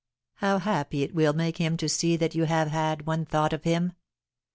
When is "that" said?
2.15-2.33